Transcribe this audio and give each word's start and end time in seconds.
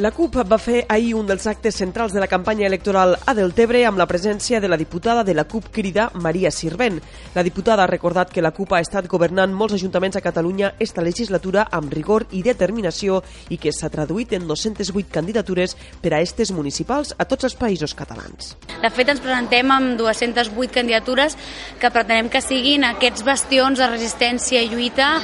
La 0.00 0.12
CUP 0.16 0.38
va 0.48 0.56
fer 0.56 0.86
ahir 0.88 1.10
un 1.12 1.26
dels 1.28 1.44
actes 1.50 1.76
centrals 1.76 2.14
de 2.16 2.20
la 2.22 2.26
campanya 2.26 2.64
electoral 2.64 3.18
a 3.28 3.34
Deltebre 3.36 3.82
amb 3.84 4.00
la 4.00 4.06
presència 4.08 4.56
de 4.56 4.68
la 4.72 4.78
diputada 4.80 5.20
de 5.28 5.34
la 5.36 5.44
CUP 5.44 5.66
Crida, 5.74 6.06
Maria 6.14 6.48
Sirvent. 6.50 6.96
La 7.34 7.42
diputada 7.44 7.84
ha 7.84 7.90
recordat 7.90 8.32
que 8.32 8.40
la 8.40 8.54
CUP 8.56 8.72
ha 8.72 8.80
estat 8.80 9.10
governant 9.12 9.52
molts 9.52 9.76
ajuntaments 9.76 10.16
a 10.16 10.22
Catalunya 10.24 10.70
esta 10.80 11.04
legislatura 11.04 11.66
amb 11.70 11.92
rigor 11.92 12.24
i 12.32 12.40
determinació 12.40 13.18
i 13.52 13.58
que 13.60 13.74
s'ha 13.76 13.90
traduït 13.92 14.32
en 14.38 14.48
208 14.48 15.12
candidatures 15.12 15.76
per 16.00 16.14
a 16.16 16.22
estes 16.24 16.48
municipals 16.48 17.12
a 17.18 17.28
tots 17.28 17.50
els 17.50 17.58
països 17.60 17.92
catalans. 17.92 18.54
De 18.80 18.88
fet, 18.88 19.12
ens 19.12 19.20
presentem 19.20 19.68
amb 19.68 20.00
208 20.00 20.78
candidatures 20.80 21.36
que 21.76 21.92
pretenem 21.92 22.32
que 22.32 22.40
siguin 22.40 22.88
aquests 22.88 23.28
bastions 23.28 23.76
de 23.76 23.92
resistència 23.92 24.64
i 24.64 24.72
lluita, 24.72 25.18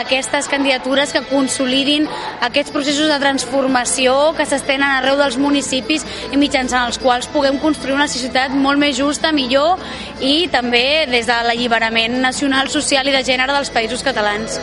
aquestes 0.00 0.48
candidatures 0.52 1.12
que 1.14 1.24
consolidin 1.30 2.06
aquests 2.46 2.72
processos 2.74 3.10
de 3.10 3.18
transformació 3.22 4.34
que 4.36 4.46
s'estenen 4.48 4.88
arreu 4.88 5.18
dels 5.20 5.40
municipis 5.40 6.06
i 6.30 6.40
mitjançant 6.40 6.86
els 6.90 7.00
quals 7.02 7.30
puguem 7.32 7.60
construir 7.62 7.96
una 7.96 8.08
societat 8.10 8.54
molt 8.54 8.80
més 8.82 8.96
justa, 8.98 9.32
millor 9.32 9.80
i 10.20 10.48
també 10.52 11.06
des 11.10 11.28
de 11.28 11.42
l'alliberament 11.48 12.20
nacional, 12.22 12.72
social 12.72 13.08
i 13.08 13.14
de 13.16 13.24
gènere 13.26 13.56
dels 13.56 13.72
països 13.72 14.04
catalans. 14.06 14.60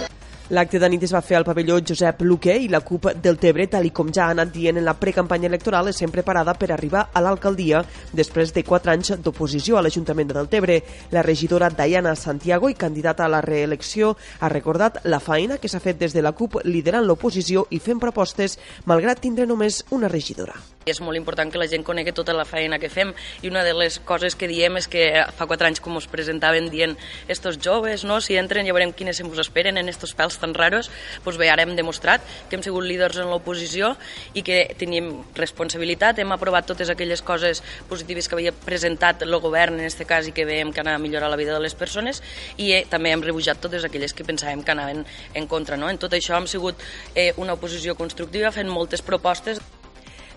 L'acte 0.53 0.77
de 0.77 0.85
nit 0.85 1.01
es 1.01 1.09
va 1.09 1.23
fer 1.25 1.39
al 1.39 1.45
pavelló 1.47 1.79
Josep 1.81 2.19
Luque 2.21 2.53
i 2.61 2.67
la 2.69 2.83
CUP 2.85 3.07
del 3.25 3.39
Tebre, 3.41 3.65
tal 3.71 3.87
com 3.89 4.11
ja 4.13 4.27
ha 4.27 4.33
anat 4.35 4.51
dient 4.53 4.77
en 4.77 4.85
la 4.85 4.93
precampanya 4.93 5.49
electoral, 5.49 5.87
és 5.89 5.97
sempre 5.97 6.21
preparada 6.21 6.53
per 6.53 6.69
arribar 6.75 7.07
a 7.09 7.23
l'alcaldia 7.25 7.81
després 8.13 8.53
de 8.53 8.61
quatre 8.67 8.93
anys 8.93 9.15
d'oposició 9.25 9.79
a 9.79 9.81
l'Ajuntament 9.81 10.29
de 10.29 10.37
Deltebre. 10.37 10.75
La 11.09 11.23
regidora 11.25 11.71
Diana 11.73 12.13
Santiago 12.13 12.69
i 12.69 12.77
candidata 12.77 13.25
a 13.25 13.31
la 13.33 13.41
reelecció 13.41 14.13
ha 14.41 14.51
recordat 14.53 15.01
la 15.09 15.19
feina 15.19 15.57
que 15.57 15.71
s'ha 15.71 15.81
fet 15.81 15.97
des 15.97 16.13
de 16.13 16.21
la 16.21 16.35
CUP 16.37 16.61
liderant 16.69 17.07
l'oposició 17.07 17.65
i 17.71 17.81
fent 17.81 18.03
propostes 18.03 18.59
malgrat 18.85 19.25
tindre 19.25 19.49
només 19.49 19.81
una 19.89 20.11
regidora. 20.11 20.53
És 20.85 20.99
molt 21.01 21.17
important 21.17 21.51
que 21.51 21.59
la 21.61 21.67
gent 21.71 21.85
conegui 21.85 22.11
tota 22.15 22.35
la 22.35 22.45
feina 22.45 22.79
que 22.79 22.89
fem 22.91 23.13
i 23.41 23.49
una 23.51 23.63
de 23.63 23.73
les 23.77 23.99
coses 24.03 24.35
que 24.35 24.49
diem 24.51 24.77
és 24.79 24.89
que 24.91 25.05
fa 25.37 25.47
quatre 25.47 25.69
anys 25.69 25.79
com 25.83 25.95
us 25.95 26.07
presentaven 26.11 26.69
dient 26.71 26.97
estos 27.31 27.59
joves, 27.61 28.03
no? 28.03 28.19
si 28.21 28.37
entren 28.39 28.67
ja 28.67 28.75
veurem 28.75 28.91
quines 28.93 29.17
se 29.17 29.23
us 29.23 29.39
esperen 29.39 29.77
en 29.79 29.89
estos 29.89 30.15
pèls 30.17 30.37
tan 30.41 30.53
raros, 30.53 30.89
doncs 31.23 31.39
bé, 31.39 31.49
ara 31.49 31.63
hem 31.63 31.75
demostrat 31.77 32.23
que 32.49 32.57
hem 32.57 32.63
sigut 32.65 32.85
líders 32.87 33.21
en 33.21 33.31
l'oposició 33.31 33.93
i 34.33 34.43
que 34.45 34.65
tenim 34.79 35.11
responsabilitat, 35.37 36.19
hem 36.19 36.33
aprovat 36.35 36.67
totes 36.69 36.91
aquelles 36.91 37.23
coses 37.23 37.63
positives 37.89 38.27
que 38.27 38.37
havia 38.37 38.53
presentat 38.53 39.23
el 39.23 39.39
govern 39.43 39.79
en 39.79 39.87
aquest 39.87 40.03
cas 40.09 40.27
i 40.27 40.35
que 40.35 40.47
veiem 40.47 40.73
que 40.73 40.83
anava 40.83 40.99
a 40.99 41.03
millorar 41.03 41.31
la 41.31 41.39
vida 41.39 41.55
de 41.55 41.63
les 41.63 41.75
persones 41.75 42.21
i 42.57 42.73
eh, 42.73 42.83
també 42.89 43.13
hem 43.13 43.23
rebutjat 43.23 43.61
totes 43.63 43.85
aquelles 43.87 44.13
que 44.13 44.27
pensàvem 44.27 44.63
que 44.63 44.75
anaven 44.75 45.05
en 45.33 45.47
contra. 45.47 45.77
No? 45.77 45.89
En 45.89 46.01
tot 46.01 46.13
això 46.13 46.37
hem 46.37 46.49
sigut 46.49 46.79
eh, 47.15 47.31
una 47.37 47.55
oposició 47.57 47.97
constructiva 47.99 48.51
fent 48.51 48.69
moltes 48.71 49.05
propostes. 49.05 49.61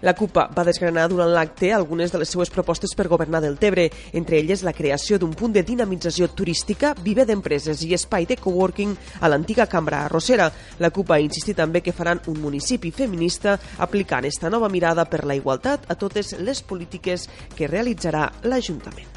La 0.03 0.15
CUP 0.15 0.37
va 0.37 0.65
desgranar 0.67 1.07
durant 1.09 1.31
l'acte 1.33 1.73
algunes 1.73 2.13
de 2.13 2.21
les 2.21 2.29
seues 2.29 2.51
propostes 2.53 2.93
per 2.97 3.09
governar 3.09 3.41
del 3.41 3.59
Tebre, 3.59 3.89
entre 4.13 4.39
elles 4.39 4.63
la 4.67 4.75
creació 4.77 5.19
d'un 5.19 5.33
punt 5.35 5.55
de 5.55 5.65
dinamització 5.65 6.29
turística, 6.29 6.95
viver 7.03 7.27
d'empreses 7.27 7.83
i 7.87 7.95
espai 7.97 8.27
de 8.27 8.37
coworking 8.37 8.97
a 9.21 9.31
l'antiga 9.33 9.67
cambra 9.67 10.05
arrossera. 10.05 10.51
La 10.79 10.91
CUP 10.91 11.13
ha 11.13 11.21
insistit 11.21 11.57
també 11.57 11.81
que 11.81 11.97
faran 11.97 12.21
un 12.27 12.41
municipi 12.43 12.93
feminista 12.93 13.59
aplicant 13.79 14.27
esta 14.29 14.51
nova 14.51 14.69
mirada 14.69 15.07
per 15.09 15.25
la 15.25 15.37
igualtat 15.39 15.89
a 15.89 15.97
totes 15.97 16.35
les 16.41 16.63
polítiques 16.63 17.29
que 17.57 17.71
realitzarà 17.71 18.31
l'Ajuntament. 18.45 19.09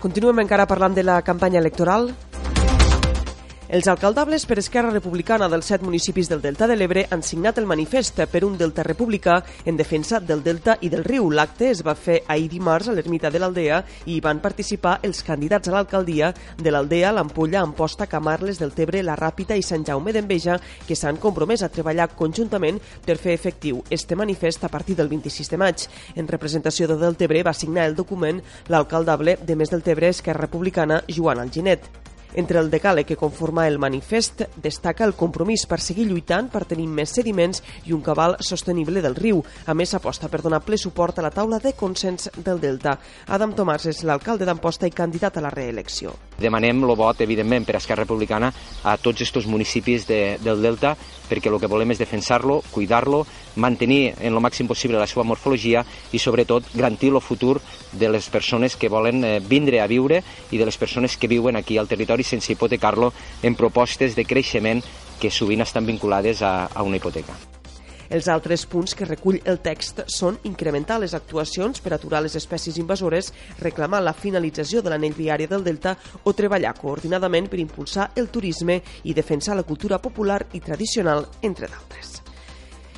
Continuem 0.00 0.44
encara 0.44 0.68
parlant 0.68 0.94
de 0.94 1.02
la 1.02 1.22
campanya 1.24 1.58
electoral. 1.58 2.10
Els 3.68 3.88
alcaldables 3.90 4.44
per 4.46 4.60
Esquerra 4.60 4.92
Republicana 4.92 5.48
dels 5.50 5.66
set 5.66 5.82
municipis 5.82 6.28
del 6.30 6.38
Delta 6.38 6.68
de 6.70 6.76
l'Ebre 6.76 7.02
han 7.10 7.24
signat 7.26 7.56
el 7.58 7.64
manifest 7.66 8.20
per 8.30 8.44
un 8.46 8.54
Delta 8.54 8.84
republicà 8.86 9.40
en 9.66 9.74
defensa 9.76 10.20
del 10.22 10.44
Delta 10.44 10.76
i 10.86 10.90
del 10.92 11.02
riu. 11.02 11.26
L'acte 11.34 11.72
es 11.72 11.82
va 11.82 11.96
fer 11.98 12.20
ahir 12.30 12.46
dimarts 12.52 12.86
a 12.86 12.94
l'ermita 12.94 13.26
de 13.34 13.40
l'Aldea 13.42 13.80
i 14.04 14.14
hi 14.14 14.20
van 14.22 14.38
participar 14.38 15.00
els 15.02 15.24
candidats 15.26 15.66
a 15.66 15.74
l'alcaldia 15.74 16.30
de 16.62 16.70
l'Aldea, 16.70 17.10
l'Ampolla, 17.10 17.64
Amposta, 17.66 18.06
Camarles, 18.06 18.62
del 18.62 18.70
Tebre, 18.70 19.02
la 19.02 19.18
Ràpita 19.18 19.58
i 19.58 19.66
Sant 19.66 19.82
Jaume 19.82 20.14
d'Enveja, 20.14 20.60
que 20.86 20.94
s'han 20.94 21.18
compromès 21.18 21.66
a 21.66 21.72
treballar 21.74 22.12
conjuntament 22.14 22.78
per 23.02 23.18
fer 23.18 23.34
efectiu 23.34 23.82
este 23.90 24.14
manifest 24.14 24.62
a 24.62 24.70
partir 24.70 24.94
del 24.94 25.10
26 25.10 25.50
de 25.50 25.64
maig. 25.66 25.88
En 26.14 26.30
representació 26.30 26.86
de 26.86 27.02
Deltebre 27.02 27.42
va 27.42 27.58
signar 27.66 27.90
el 27.90 27.98
document 27.98 28.44
l'alcaldable 28.70 29.40
de 29.42 29.58
Més 29.58 29.74
del 29.74 29.82
Tebre, 29.82 30.14
Esquerra 30.14 30.46
Republicana, 30.46 31.02
Joan 31.10 31.42
Alginet. 31.42 32.05
Entre 32.36 32.60
el 32.60 32.68
decàleg 32.68 33.06
que 33.08 33.16
conforma 33.16 33.64
el 33.66 33.78
manifest 33.80 34.42
destaca 34.60 35.06
el 35.06 35.14
compromís 35.16 35.64
per 35.64 35.78
seguir 35.80 36.04
lluitant 36.10 36.50
per 36.52 36.66
tenir 36.68 36.84
més 36.84 37.14
sediments 37.16 37.62
i 37.88 37.94
un 37.96 38.02
cabal 38.04 38.36
sostenible 38.44 39.00
del 39.00 39.16
riu. 39.16 39.40
A 39.64 39.72
més, 39.72 39.94
aposta 39.96 40.28
per 40.28 40.42
donar 40.44 40.60
ple 40.60 40.76
suport 40.76 41.16
a 41.16 41.24
la 41.24 41.32
taula 41.32 41.62
de 41.64 41.72
consens 41.72 42.28
del 42.36 42.60
Delta. 42.60 42.98
Adam 43.32 43.54
Tomàs 43.56 43.88
és 43.88 44.02
l'alcalde 44.04 44.44
d'Amposta 44.44 44.84
i 44.84 44.92
candidat 44.92 45.38
a 45.40 45.46
la 45.46 45.54
reelecció. 45.54 46.12
Demanem 46.36 46.84
el 46.84 46.92
vot, 46.92 47.24
evidentment, 47.24 47.64
per 47.64 47.78
Esquerra 47.80 48.04
Republicana 48.04 48.52
a 48.84 48.98
tots 49.00 49.24
aquests 49.24 49.48
municipis 49.48 50.04
de, 50.04 50.20
del 50.44 50.60
Delta 50.60 50.92
perquè 51.26 51.50
el 51.50 51.58
que 51.58 51.70
volem 51.70 51.90
és 51.90 52.00
defensar-lo, 52.00 52.60
cuidar-lo, 52.70 53.24
mantenir 53.56 54.14
en 54.20 54.34
el 54.34 54.42
màxim 54.44 54.68
possible 54.68 55.00
la 55.00 55.08
seva 55.10 55.24
morfologia 55.26 55.82
i 56.12 56.20
sobretot 56.22 56.68
garantir 56.74 57.10
el 57.12 57.20
futur 57.24 57.56
de 57.92 58.10
les 58.12 58.28
persones 58.30 58.76
que 58.76 58.90
volen 58.92 59.24
eh, 59.24 59.38
vindre 59.40 59.80
a 59.80 59.88
viure 59.90 60.22
i 60.52 60.60
de 60.60 60.68
les 60.68 60.76
persones 60.76 61.16
que 61.16 61.30
viuen 61.32 61.56
aquí 61.56 61.78
al 61.78 61.88
territori 61.88 62.25
sense 62.26 62.52
hipotecar-lo 62.52 63.12
en 63.42 63.56
propostes 63.58 64.16
de 64.16 64.26
creixement 64.26 64.82
que 65.20 65.30
sovint 65.30 65.62
estan 65.64 65.86
vinculades 65.86 66.42
a, 66.42 66.66
a 66.66 66.82
una 66.82 66.98
hipoteca. 67.00 67.34
Els 68.08 68.28
altres 68.30 68.62
punts 68.70 68.94
que 68.94 69.06
recull 69.08 69.40
el 69.50 69.58
text 69.64 70.04
són 70.12 70.38
incrementar 70.46 71.00
les 71.02 71.14
actuacions 71.18 71.82
per 71.82 71.94
aturar 71.96 72.22
les 72.22 72.36
espècies 72.38 72.78
invasores, 72.78 73.32
reclamar 73.62 74.02
la 74.02 74.14
finalització 74.14 74.82
de 74.82 74.92
l'anell 74.92 75.16
viari 75.16 75.48
del 75.50 75.64
Delta 75.66 75.96
o 76.22 76.34
treballar 76.34 76.76
coordinadament 76.78 77.50
per 77.50 77.62
impulsar 77.62 78.12
el 78.14 78.30
turisme 78.30 78.80
i 79.04 79.14
defensar 79.14 79.56
la 79.56 79.66
cultura 79.66 79.98
popular 79.98 80.44
i 80.52 80.62
tradicional, 80.62 81.26
entre 81.42 81.66
d'altres. 81.66 82.25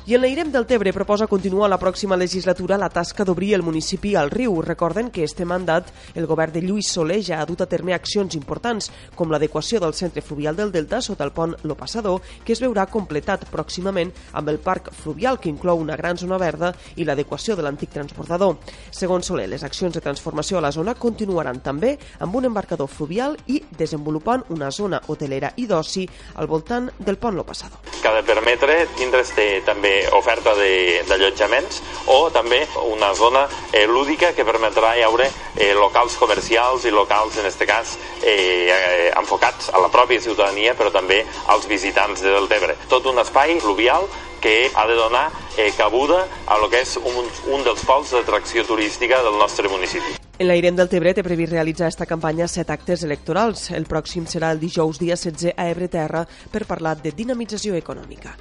I 0.09 0.15
el 0.15 0.21
Leirem 0.21 0.51
del 0.51 0.65
Tebre 0.65 0.89
proposa 0.89 1.27
continuar 1.29 1.67
la 1.69 1.77
pròxima 1.77 2.17
legislatura 2.17 2.79
la 2.81 2.87
tasca 2.89 3.21
d'obrir 3.21 3.51
el 3.53 3.61
municipi 3.61 4.15
al 4.17 4.31
riu. 4.31 4.55
Recorden 4.65 5.11
que 5.13 5.21
este 5.23 5.45
mandat 5.45 5.91
el 6.15 6.25
govern 6.25 6.51
de 6.51 6.63
Lluís 6.63 6.87
Soler 6.89 7.19
ja 7.21 7.37
ha 7.37 7.45
dut 7.45 7.61
a 7.61 7.67
terme 7.69 7.93
accions 7.93 8.33
importants, 8.33 8.87
com 9.13 9.29
l'adequació 9.29 9.77
del 9.79 9.93
centre 9.93 10.23
fluvial 10.25 10.55
del 10.57 10.71
Delta 10.71 10.97
sota 11.05 11.27
el 11.27 11.31
pont 11.31 11.53
Lo 11.61 11.75
Passador, 11.77 12.23
que 12.43 12.55
es 12.57 12.61
veurà 12.63 12.87
completat 12.89 13.45
pròximament 13.53 14.09
amb 14.33 14.49
el 14.49 14.57
parc 14.57 14.89
fluvial, 14.89 15.37
que 15.37 15.51
inclou 15.53 15.77
una 15.77 15.95
gran 15.95 16.17
zona 16.17 16.41
verda 16.41 16.73
i 16.95 17.05
l'adequació 17.05 17.53
de 17.55 17.67
l'antic 17.67 17.93
transbordador. 17.93 18.57
Segons 18.89 19.29
Soler, 19.29 19.45
les 19.45 19.63
accions 19.63 19.93
de 19.93 20.01
transformació 20.01 20.57
a 20.57 20.65
la 20.65 20.73
zona 20.73 20.97
continuaran 20.97 21.61
també 21.61 21.99
amb 22.17 22.33
un 22.33 22.49
embarcador 22.49 22.89
fluvial 22.89 23.37
i 23.45 23.61
desenvolupant 23.77 24.49
una 24.49 24.71
zona 24.71 25.03
hotelera 25.05 25.53
i 25.57 25.69
d'oci 25.69 26.09
al 26.33 26.49
voltant 26.49 26.89
del 26.97 27.21
pont 27.21 27.37
Lo 27.37 27.45
Passador. 27.45 27.77
Que 28.01 28.09
ha 28.09 28.17
de 28.17 28.25
permetre 28.25 28.87
tindre 28.97 29.21
també 29.67 29.98
oferta 30.17 30.53
d'allotjaments 30.55 31.81
o 32.13 32.29
també 32.33 32.61
una 32.87 33.13
zona 33.13 33.45
eh, 33.71 33.85
lúdica 33.87 34.33
que 34.33 34.45
permetrà 34.47 34.95
hi 34.97 35.03
haure 35.07 35.29
eh, 35.55 35.73
locals 35.77 36.17
comercials 36.19 36.85
i 36.85 36.93
locals, 36.93 37.37
en 37.37 37.47
aquest 37.47 37.65
cas, 37.69 37.97
eh, 38.23 38.69
eh, 38.69 39.11
enfocats 39.19 39.69
a 39.73 39.81
la 39.83 39.91
pròpia 39.93 40.21
ciutadania 40.21 40.75
però 40.77 40.91
també 40.91 41.23
als 41.47 41.67
visitants 41.67 42.23
de 42.23 42.33
Deltebre. 42.33 42.77
Tot 42.89 43.05
un 43.09 43.19
espai 43.19 43.59
fluvial 43.59 44.07
que 44.39 44.71
ha 44.73 44.87
de 44.87 44.95
donar 44.95 45.29
eh, 45.57 45.71
cabuda 45.77 46.25
a 46.47 46.57
lo 46.57 46.69
que 46.69 46.81
és 46.81 46.95
un, 46.97 47.27
un 47.51 47.63
dels 47.67 47.83
pols 47.85 48.15
d'atracció 48.15 48.63
turística 48.65 49.21
del 49.23 49.37
nostre 49.37 49.67
municipi. 49.67 50.15
L'Airem 50.39 50.77
del 50.77 50.87
Tebre 50.87 51.11
té 51.11 51.19
previst 51.19 51.51
realitzar 51.51 51.89
esta 51.91 52.07
campanya 52.07 52.47
set 52.47 52.69
actes 52.71 53.03
electorals. 53.03 53.65
El 53.75 53.83
pròxim 53.89 54.23
serà 54.23 54.53
el 54.55 54.61
dijous 54.61 55.01
dia 55.01 55.17
16 55.19 55.51
a 55.51 55.67
Ebre 55.67 55.89
Terra 55.91 56.23
per 56.51 56.63
parlar 56.63 56.95
de 57.03 57.11
dinamització 57.11 57.75
econòmica. 57.75 58.37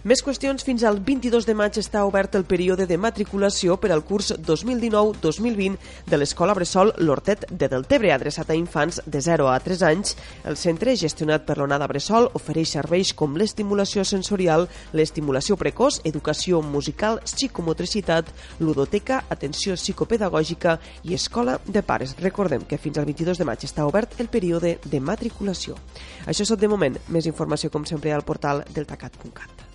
Més 0.00 0.22
qüestions, 0.24 0.62
fins 0.64 0.80
al 0.88 0.96
22 1.04 1.44
de 1.44 1.52
maig 1.52 1.76
està 1.76 2.06
obert 2.08 2.32
el 2.38 2.46
període 2.48 2.86
de 2.88 2.96
matriculació 2.96 3.74
per 3.76 3.90
al 3.92 4.00
curs 4.08 4.30
2019-2020 4.32 5.76
de 6.08 6.16
l'Escola 6.16 6.54
Bressol 6.56 6.94
L'Hortet 7.04 7.44
de 7.50 7.68
Deltebre, 7.68 8.08
adreçat 8.14 8.48
a 8.48 8.56
infants 8.56 9.02
de 9.04 9.20
0 9.20 9.50
a 9.52 9.58
3 9.60 9.84
anys. 9.90 10.14
El 10.48 10.56
centre, 10.56 10.96
gestionat 10.96 11.44
per 11.44 11.58
l'Onada 11.60 11.84
Bressol, 11.92 12.30
ofereix 12.32 12.72
serveis 12.78 13.12
com 13.12 13.36
l'estimulació 13.36 14.00
sensorial, 14.08 14.70
l'estimulació 14.96 15.60
precoç, 15.60 16.00
educació 16.08 16.62
musical, 16.64 17.20
psicomotricitat, 17.28 18.32
ludoteca, 18.64 19.26
atenció 19.28 19.76
psicopedagògica 19.76 20.78
i 21.04 21.12
escola 21.18 21.58
de 21.66 21.84
pares. 21.84 22.16
Recordem 22.24 22.64
que 22.64 22.80
fins 22.80 22.96
al 22.96 23.04
22 23.04 23.36
de 23.36 23.52
maig 23.52 23.68
està 23.68 23.84
obert 23.84 24.16
el 24.16 24.32
període 24.32 24.78
de 24.80 25.04
matriculació. 25.12 25.76
Això 26.24 26.48
és 26.48 26.54
tot 26.56 26.64
de 26.64 26.72
moment. 26.72 26.96
Més 27.12 27.28
informació, 27.28 27.68
com 27.68 27.84
sempre, 27.84 28.16
al 28.16 28.24
portal 28.24 28.64
deltacat.cat. 28.72 29.69